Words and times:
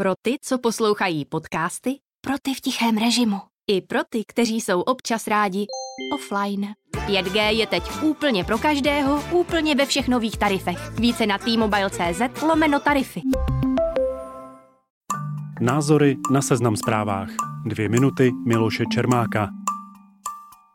Pro 0.00 0.12
ty, 0.22 0.36
co 0.42 0.58
poslouchají 0.58 1.24
podcasty, 1.24 1.98
Pro 2.20 2.34
ty 2.42 2.54
v 2.54 2.60
tichém 2.60 2.96
režimu. 2.98 3.36
i 3.70 3.80
pro 3.80 4.00
ty, 4.10 4.24
kteří 4.28 4.60
jsou 4.60 4.80
občas 4.80 5.26
rádi 5.26 5.66
offline. 6.14 6.66
5G 7.06 7.48
je 7.48 7.66
teď 7.66 7.82
úplně 8.02 8.44
pro 8.44 8.58
každého, 8.58 9.22
úplně 9.32 9.74
ve 9.74 9.86
všech 9.86 10.08
nových 10.08 10.38
tarifech. 10.38 10.90
Více 10.90 11.26
na 11.26 11.38
t-mobile.cz 11.38 12.42
lomeno 12.42 12.80
tarify. 12.80 13.20
Názory 15.60 16.16
na 16.32 16.42
seznam 16.42 16.76
zprávách. 16.76 17.28
Dvě 17.66 17.88
minuty 17.88 18.32
Miloše 18.46 18.84
Čermáka. 18.92 19.50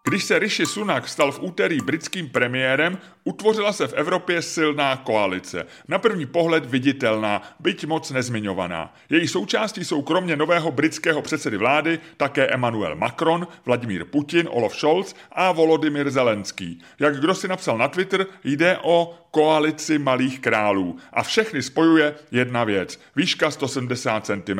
Když 0.07 0.23
se 0.23 0.39
Rishi 0.39 0.65
Sunak 0.65 1.09
stal 1.09 1.31
v 1.31 1.39
úterý 1.43 1.81
britským 1.81 2.29
premiérem, 2.29 2.97
utvořila 3.23 3.73
se 3.73 3.87
v 3.87 3.93
Evropě 3.93 4.41
silná 4.41 4.97
koalice. 4.97 5.65
Na 5.87 5.99
první 5.99 6.25
pohled 6.25 6.65
viditelná, 6.65 7.41
byť 7.59 7.85
moc 7.85 8.11
nezmiňovaná. 8.11 8.93
Její 9.09 9.27
součástí 9.27 9.85
jsou 9.85 10.01
kromě 10.01 10.35
nového 10.35 10.71
britského 10.71 11.21
předsedy 11.21 11.57
vlády 11.57 11.99
také 12.17 12.47
Emmanuel 12.47 12.95
Macron, 12.95 13.47
Vladimír 13.65 14.05
Putin, 14.05 14.47
Olaf 14.51 14.75
Scholz 14.75 15.15
a 15.31 15.51
Volodymyr 15.51 16.09
Zelenský. 16.09 16.81
Jak 16.99 17.19
kdo 17.19 17.35
si 17.35 17.47
napsal 17.47 17.77
na 17.77 17.87
Twitter, 17.87 18.25
jde 18.43 18.77
o 18.83 19.17
koalici 19.31 19.99
malých 19.99 20.39
králů. 20.39 20.97
A 21.13 21.23
všechny 21.23 21.61
spojuje 21.61 22.15
jedna 22.31 22.63
věc. 22.63 22.99
Výška 23.15 23.51
170 23.51 24.25
cm. 24.25 24.59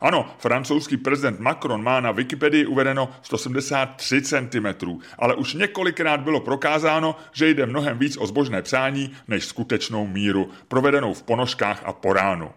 Ano, 0.00 0.34
francouzský 0.38 0.96
prezident 0.96 1.40
Macron 1.40 1.82
má 1.82 2.00
na 2.00 2.12
Wikipedii 2.12 2.66
uvedeno 2.66 3.08
173 3.22 4.22
cm, 4.22 4.66
ale 5.18 5.34
už 5.34 5.54
několikrát 5.54 6.20
bylo 6.20 6.40
prokázáno, 6.40 7.16
že 7.32 7.48
jde 7.48 7.66
mnohem 7.66 7.98
víc 7.98 8.16
o 8.20 8.26
zbožné 8.26 8.62
přání 8.62 9.10
než 9.28 9.44
skutečnou 9.44 10.06
míru, 10.06 10.50
provedenou 10.68 11.14
v 11.14 11.22
ponožkách 11.22 11.82
a 11.84 11.92
poránu. 11.92 12.50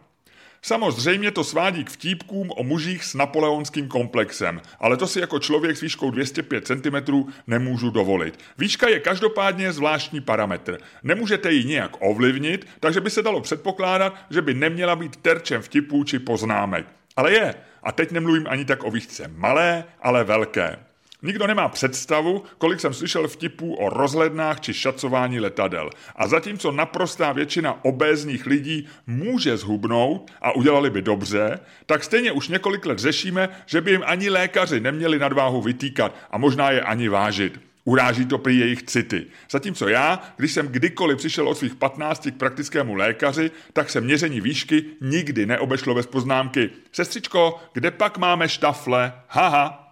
Samozřejmě 0.61 1.31
to 1.31 1.43
svádí 1.43 1.83
k 1.83 1.89
vtípkům 1.89 2.51
o 2.51 2.63
mužích 2.63 3.03
s 3.03 3.13
napoleonským 3.13 3.87
komplexem, 3.87 4.61
ale 4.79 4.97
to 4.97 5.07
si 5.07 5.19
jako 5.19 5.39
člověk 5.39 5.77
s 5.77 5.81
výškou 5.81 6.11
205 6.11 6.67
cm 6.67 7.23
nemůžu 7.47 7.89
dovolit. 7.89 8.39
Výška 8.57 8.87
je 8.87 8.99
každopádně 8.99 9.71
zvláštní 9.71 10.21
parametr. 10.21 10.77
Nemůžete 11.03 11.51
ji 11.51 11.63
nijak 11.63 11.91
ovlivnit, 11.99 12.67
takže 12.79 13.01
by 13.01 13.09
se 13.09 13.21
dalo 13.21 13.41
předpokládat, 13.41 14.15
že 14.29 14.41
by 14.41 14.53
neměla 14.53 14.95
být 14.95 15.15
terčem 15.15 15.61
vtipů 15.61 16.03
či 16.03 16.19
poznámek. 16.19 16.85
Ale 17.15 17.31
je. 17.31 17.55
A 17.83 17.91
teď 17.91 18.11
nemluvím 18.11 18.45
ani 18.49 18.65
tak 18.65 18.83
o 18.83 18.91
výšce 18.91 19.27
malé, 19.27 19.83
ale 20.01 20.23
velké. 20.23 20.86
Nikdo 21.21 21.47
nemá 21.47 21.69
představu, 21.69 22.43
kolik 22.57 22.79
jsem 22.79 22.93
slyšel 22.93 23.27
vtipů 23.27 23.75
o 23.75 23.89
rozhlednách 23.89 24.59
či 24.59 24.73
šacování 24.73 25.39
letadel. 25.39 25.89
A 26.15 26.27
zatímco 26.27 26.71
naprostá 26.71 27.31
většina 27.31 27.85
obézních 27.85 28.45
lidí 28.45 28.87
může 29.07 29.57
zhubnout 29.57 30.31
a 30.41 30.51
udělali 30.51 30.89
by 30.89 31.01
dobře, 31.01 31.59
tak 31.85 32.03
stejně 32.03 32.31
už 32.31 32.47
několik 32.47 32.85
let 32.85 32.99
řešíme, 32.99 33.49
že 33.65 33.81
by 33.81 33.91
jim 33.91 34.03
ani 34.05 34.29
lékaři 34.29 34.79
neměli 34.79 35.19
nadváhu 35.19 35.61
vytýkat 35.61 36.15
a 36.31 36.37
možná 36.37 36.71
je 36.71 36.81
ani 36.81 37.09
vážit. 37.09 37.59
Uráží 37.83 38.25
to 38.25 38.37
prý 38.37 38.59
jejich 38.59 38.83
city. 38.83 39.25
Zatímco 39.49 39.87
já, 39.87 40.21
když 40.37 40.51
jsem 40.51 40.67
kdykoliv 40.67 41.17
přišel 41.17 41.49
od 41.49 41.57
svých 41.57 41.75
15 41.75 42.27
k 42.27 42.37
praktickému 42.37 42.95
lékaři, 42.95 43.51
tak 43.73 43.89
se 43.89 44.01
měření 44.01 44.41
výšky 44.41 44.85
nikdy 45.01 45.45
neobešlo 45.45 45.95
bez 45.95 46.05
poznámky. 46.05 46.69
Sestřičko, 46.91 47.59
kde 47.73 47.91
pak 47.91 48.17
máme 48.17 48.49
štafle? 48.49 49.13
Haha. 49.27 49.86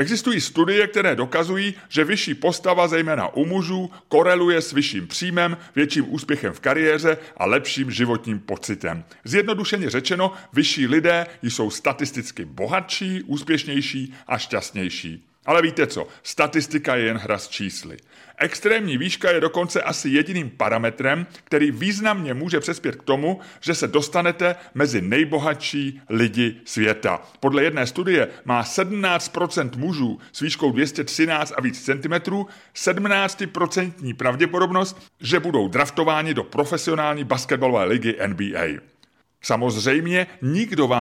Existují 0.00 0.40
studie, 0.40 0.86
které 0.86 1.16
dokazují, 1.16 1.74
že 1.88 2.04
vyšší 2.04 2.34
postava, 2.34 2.88
zejména 2.88 3.28
u 3.28 3.44
mužů, 3.44 3.90
koreluje 4.08 4.60
s 4.60 4.72
vyšším 4.72 5.06
příjmem, 5.06 5.56
větším 5.76 6.14
úspěchem 6.14 6.52
v 6.52 6.60
kariéře 6.60 7.18
a 7.36 7.46
lepším 7.46 7.90
životním 7.90 8.40
pocitem. 8.40 9.04
Zjednodušeně 9.24 9.90
řečeno, 9.90 10.32
vyšší 10.52 10.86
lidé 10.86 11.26
jsou 11.42 11.70
statisticky 11.70 12.44
bohatší, 12.44 13.22
úspěšnější 13.22 14.14
a 14.26 14.38
šťastnější. 14.38 15.29
Ale 15.46 15.62
víte 15.62 15.86
co, 15.86 16.08
statistika 16.22 16.96
je 16.96 17.04
jen 17.04 17.16
hra 17.16 17.38
s 17.38 17.48
čísly. 17.48 17.96
Extrémní 18.38 18.98
výška 18.98 19.30
je 19.30 19.40
dokonce 19.40 19.82
asi 19.82 20.08
jediným 20.08 20.50
parametrem, 20.50 21.26
který 21.44 21.70
významně 21.70 22.34
může 22.34 22.60
přespět 22.60 22.96
k 22.96 23.02
tomu, 23.02 23.40
že 23.60 23.74
se 23.74 23.88
dostanete 23.88 24.56
mezi 24.74 25.00
nejbohatší 25.00 26.00
lidi 26.08 26.56
světa. 26.64 27.22
Podle 27.40 27.64
jedné 27.64 27.86
studie 27.86 28.28
má 28.44 28.62
17% 28.62 29.70
mužů 29.76 30.18
s 30.32 30.40
výškou 30.40 30.72
213 30.72 31.52
a 31.56 31.60
víc 31.60 31.84
centimetrů 31.84 32.46
17% 32.76 34.16
pravděpodobnost, 34.16 35.12
že 35.20 35.40
budou 35.40 35.68
draftováni 35.68 36.34
do 36.34 36.44
profesionální 36.44 37.24
basketbalové 37.24 37.84
ligy 37.84 38.16
NBA. 38.26 38.80
Samozřejmě 39.42 40.26
nikdo 40.42 40.88
vám 40.88 40.99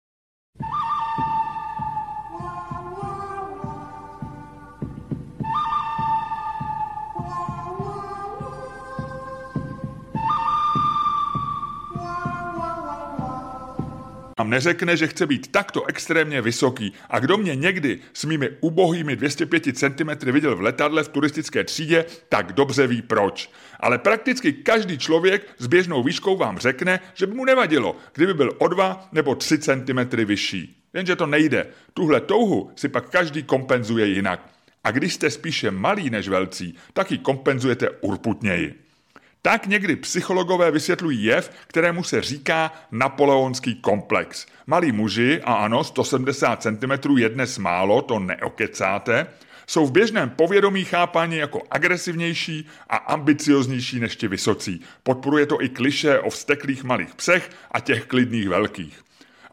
vám 14.37 14.49
neřekne, 14.49 14.97
že 14.97 15.07
chce 15.07 15.27
být 15.27 15.51
takto 15.51 15.85
extrémně 15.85 16.41
vysoký. 16.41 16.93
A 17.09 17.19
kdo 17.19 17.37
mě 17.37 17.55
někdy 17.55 17.99
s 18.13 18.25
mými 18.25 18.49
ubohými 18.59 19.15
205 19.15 19.77
cm 19.77 20.31
viděl 20.31 20.55
v 20.55 20.61
letadle 20.61 21.03
v 21.03 21.07
turistické 21.07 21.63
třídě, 21.63 22.05
tak 22.29 22.53
dobře 22.53 22.87
ví 22.87 23.01
proč. 23.01 23.51
Ale 23.79 23.97
prakticky 23.97 24.53
každý 24.53 24.97
člověk 24.97 25.47
s 25.57 25.67
běžnou 25.67 26.03
výškou 26.03 26.37
vám 26.37 26.57
řekne, 26.57 26.99
že 27.13 27.27
by 27.27 27.33
mu 27.33 27.45
nevadilo, 27.45 27.95
kdyby 28.13 28.33
byl 28.33 28.51
o 28.57 28.67
2 28.67 29.09
nebo 29.11 29.35
3 29.35 29.59
cm 29.59 30.25
vyšší. 30.25 30.83
Jenže 30.93 31.15
to 31.15 31.25
nejde. 31.25 31.67
Tuhle 31.93 32.21
touhu 32.21 32.71
si 32.75 32.89
pak 32.89 33.09
každý 33.09 33.43
kompenzuje 33.43 34.07
jinak. 34.07 34.49
A 34.83 34.91
když 34.91 35.13
jste 35.13 35.29
spíše 35.29 35.71
malý 35.71 36.09
než 36.09 36.27
velcí, 36.27 36.75
tak 36.93 37.11
ji 37.11 37.17
kompenzujete 37.17 37.89
urputněji. 37.89 38.86
Tak 39.47 39.67
někdy 39.67 39.95
psychologové 39.95 40.71
vysvětlují 40.71 41.23
jev, 41.23 41.51
kterému 41.67 42.03
se 42.03 42.21
říká 42.21 42.71
napoleonský 42.91 43.75
komplex. 43.75 44.45
Malí 44.65 44.91
muži, 44.91 45.41
a 45.43 45.53
ano, 45.53 45.83
170 45.83 46.61
cm 46.61 47.17
je 47.17 47.29
dnes 47.29 47.57
málo, 47.57 48.01
to 48.01 48.19
neokecáte, 48.19 49.27
jsou 49.67 49.85
v 49.85 49.91
běžném 49.91 50.29
povědomí 50.29 50.85
chápáni 50.85 51.37
jako 51.37 51.61
agresivnější 51.71 52.67
a 52.89 52.97
ambicioznější 52.97 53.99
než 53.99 54.15
ti 54.15 54.27
vysocí. 54.27 54.81
Podporuje 55.03 55.45
to 55.45 55.63
i 55.63 55.69
kliše 55.69 56.19
o 56.19 56.29
vzteklých 56.29 56.83
malých 56.83 57.15
psech 57.15 57.49
a 57.71 57.79
těch 57.79 58.05
klidných 58.05 58.49
velkých. 58.49 59.06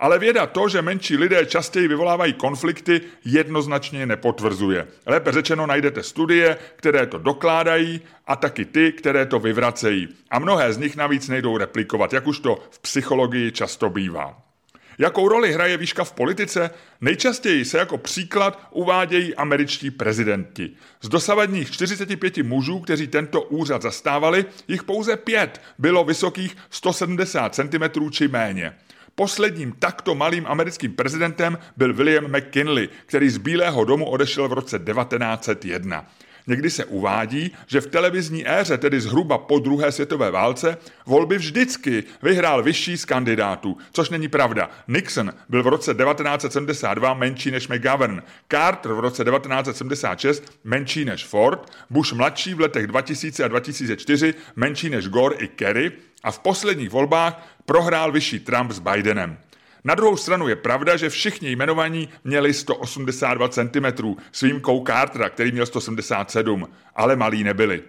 Ale 0.04 0.18
věda 0.18 0.46
to, 0.46 0.68
že 0.68 0.82
menší 0.82 1.16
lidé 1.16 1.46
častěji 1.46 1.88
vyvolávají 1.88 2.32
konflikty, 2.32 3.00
jednoznačně 3.24 4.06
nepotvrzuje. 4.06 4.86
Lépe 5.06 5.32
řečeno 5.32 5.66
najdete 5.66 6.02
studie, 6.02 6.58
které 6.76 7.06
to 7.06 7.18
dokládají 7.18 8.00
a 8.26 8.36
taky 8.36 8.64
ty, 8.64 8.92
které 8.92 9.26
to 9.26 9.38
vyvracejí. 9.38 10.08
A 10.30 10.38
mnohé 10.38 10.72
z 10.72 10.78
nich 10.78 10.96
navíc 10.96 11.28
nejdou 11.28 11.56
replikovat, 11.56 12.12
jak 12.12 12.26
už 12.26 12.38
to 12.38 12.64
v 12.70 12.78
psychologii 12.78 13.52
často 13.52 13.90
bývá. 13.90 14.42
Jakou 14.98 15.28
roli 15.28 15.52
hraje 15.52 15.76
výška 15.76 16.04
v 16.04 16.12
politice? 16.12 16.70
Nejčastěji 17.00 17.64
se 17.64 17.78
jako 17.78 17.98
příklad 17.98 18.68
uvádějí 18.70 19.34
američtí 19.34 19.90
prezidenti. 19.90 20.70
Z 21.02 21.08
dosavadních 21.08 21.70
45 21.70 22.36
mužů, 22.38 22.80
kteří 22.80 23.06
tento 23.06 23.42
úřad 23.42 23.82
zastávali, 23.82 24.44
jich 24.68 24.82
pouze 24.82 25.16
pět 25.16 25.60
bylo 25.78 26.04
vysokých 26.04 26.56
170 26.70 27.54
cm 27.54 28.10
či 28.10 28.28
méně. 28.28 28.74
Posledním 29.14 29.72
takto 29.72 30.14
malým 30.14 30.46
americkým 30.46 30.92
prezidentem 30.92 31.58
byl 31.76 31.94
William 31.94 32.32
McKinley, 32.36 32.88
který 33.06 33.30
z 33.30 33.38
Bílého 33.38 33.84
domu 33.84 34.10
odešel 34.10 34.48
v 34.48 34.52
roce 34.52 34.78
1901. 34.78 36.06
Někdy 36.46 36.70
se 36.70 36.84
uvádí, 36.84 37.50
že 37.66 37.80
v 37.80 37.86
televizní 37.86 38.48
éře, 38.48 38.78
tedy 38.78 39.00
zhruba 39.00 39.38
po 39.38 39.58
druhé 39.58 39.92
světové 39.92 40.30
válce, 40.30 40.78
volby 41.06 41.38
vždycky 41.38 42.04
vyhrál 42.22 42.62
vyšší 42.62 42.96
z 42.96 43.04
kandidátů, 43.04 43.76
což 43.92 44.10
není 44.10 44.28
pravda. 44.28 44.70
Nixon 44.88 45.32
byl 45.48 45.62
v 45.62 45.66
roce 45.66 45.94
1972 45.94 47.14
menší 47.14 47.50
než 47.50 47.68
McGovern, 47.68 48.22
Carter 48.48 48.92
v 48.92 49.00
roce 49.00 49.24
1976 49.24 50.52
menší 50.64 51.04
než 51.04 51.24
Ford, 51.24 51.72
Bush 51.90 52.12
mladší 52.12 52.54
v 52.54 52.60
letech 52.60 52.86
2000 52.86 53.44
a 53.44 53.48
2004 53.48 54.34
menší 54.56 54.90
než 54.90 55.08
Gore 55.08 55.36
i 55.36 55.48
Kerry 55.48 55.92
a 56.22 56.30
v 56.30 56.38
posledních 56.38 56.90
volbách 56.90 57.46
prohrál 57.66 58.12
vyšší 58.12 58.40
Trump 58.40 58.72
s 58.72 58.78
Bidenem. 58.78 59.38
Na 59.86 59.94
druhou 59.94 60.16
stranu 60.16 60.48
je 60.48 60.56
pravda, 60.56 60.96
že 60.96 61.10
všichni 61.10 61.50
jmenovaní 61.50 62.08
měli 62.24 62.54
182 62.54 63.48
cm, 63.48 64.14
s 64.32 64.40
výjimkou 64.40 64.84
Cartera, 64.86 65.28
který 65.28 65.52
měl 65.52 65.66
177, 65.66 66.68
ale 66.94 67.16
malí 67.16 67.44
nebyli. 67.44 67.82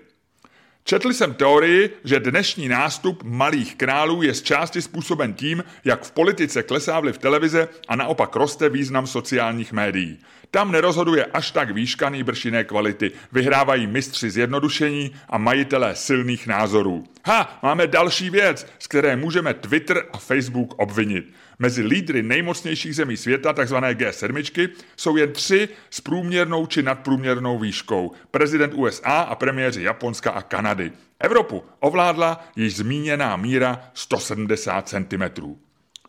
Četl 0.83 1.13
jsem 1.13 1.33
teorii, 1.33 1.97
že 2.03 2.19
dnešní 2.19 2.67
nástup 2.67 3.23
malých 3.23 3.75
králů 3.75 4.21
je 4.21 4.33
z 4.33 4.41
části 4.41 4.81
způsoben 4.81 5.33
tím, 5.33 5.63
jak 5.83 6.03
v 6.03 6.11
politice 6.11 6.63
klesá 6.63 6.99
vliv 6.99 7.17
televize 7.17 7.67
a 7.87 7.95
naopak 7.95 8.35
roste 8.35 8.69
význam 8.69 9.07
sociálních 9.07 9.73
médií. 9.73 10.19
Tam 10.51 10.71
nerozhoduje 10.71 11.25
až 11.25 11.51
tak 11.51 11.71
výška 11.71 12.09
nejbrž 12.09 12.45
jiné 12.45 12.63
kvality. 12.63 13.11
Vyhrávají 13.31 13.87
mistři 13.87 14.29
zjednodušení 14.29 15.11
a 15.29 15.37
majitelé 15.37 15.95
silných 15.95 16.47
názorů. 16.47 17.03
Ha, 17.25 17.59
máme 17.63 17.87
další 17.87 18.29
věc, 18.29 18.67
z 18.79 18.87
které 18.87 19.15
můžeme 19.15 19.53
Twitter 19.53 20.05
a 20.13 20.17
Facebook 20.17 20.73
obvinit. 20.77 21.25
Mezi 21.59 21.83
lídry 21.83 22.23
nejmocnějších 22.23 22.95
zemí 22.95 23.17
světa, 23.17 23.53
takzvané 23.53 23.93
G7, 23.93 24.69
jsou 24.97 25.17
jen 25.17 25.31
tři 25.31 25.69
s 25.89 26.01
průměrnou 26.01 26.65
či 26.65 26.83
nadprůměrnou 26.83 27.59
výškou. 27.59 28.11
Prezident 28.31 28.73
USA 28.73 29.21
a 29.21 29.35
premiéři 29.35 29.83
Japonska 29.83 30.31
a 30.31 30.41
Kanady. 30.41 30.91
Evropu 31.19 31.63
ovládla 31.79 32.47
již 32.55 32.75
zmíněná 32.75 33.35
míra 33.35 33.91
170 33.93 34.89
cm. 34.89 35.55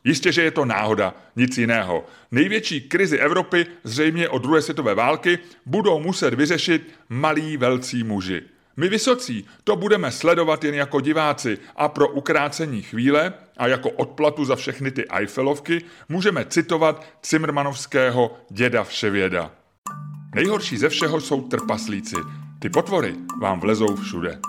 Jistě, 0.05 0.33
že 0.33 0.43
je 0.43 0.51
to 0.51 0.65
náhoda, 0.65 1.15
nic 1.37 1.59
jiného. 1.59 2.07
Největší 2.31 2.81
krizi 2.81 3.19
Evropy 3.19 3.67
zřejmě 3.85 4.29
od 4.29 4.43
druhé 4.43 4.63
světové 4.63 4.95
války 4.95 5.39
budou 5.67 6.01
muset 6.01 6.35
vyřešit 6.35 6.93
malí 7.09 7.57
velcí 7.57 8.05
muži. 8.05 8.43
My 8.77 8.89
vysocí 8.89 9.47
to 9.65 9.77
budeme 9.77 10.13
sledovat 10.13 10.65
jen 10.65 10.75
jako 10.75 11.01
diváci 11.01 11.59
a 11.77 11.89
pro 11.89 12.09
ukrácení 12.09 12.83
chvíle 12.83 13.33
a 13.57 13.67
jako 13.67 13.91
odplatu 13.91 14.45
za 14.45 14.57
všechny 14.57 14.91
ty 14.91 15.05
Eiffelovky 15.09 15.85
můžeme 16.09 16.45
citovat 16.45 17.07
Cimrmanovského 17.23 18.37
děda 18.51 18.85
Vševěda. 18.85 19.51
Nejhorší 20.35 20.77
ze 20.77 20.89
všeho 20.89 21.21
jsou 21.21 21.49
trpaslíci. 21.49 22.17
Ty 22.59 22.69
potvory 22.71 23.15
vám 23.41 23.61
vlezou 23.61 23.97
všude. 23.97 24.41